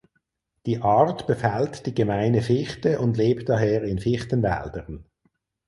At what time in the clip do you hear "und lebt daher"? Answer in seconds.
3.01-3.83